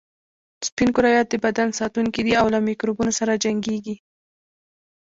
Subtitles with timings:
[0.67, 3.95] سپین کرویات د بدن ساتونکي دي او له میکروبونو سره جنګیږي